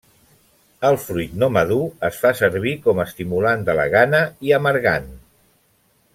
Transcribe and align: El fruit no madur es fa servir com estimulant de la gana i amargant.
El 0.87 0.95
fruit 1.03 1.35
no 1.43 1.49
madur 1.57 1.83
es 2.09 2.17
fa 2.23 2.31
servir 2.39 2.73
com 2.87 3.03
estimulant 3.05 3.67
de 3.69 3.77
la 3.81 3.87
gana 3.97 4.23
i 4.49 4.57
amargant. 4.59 5.11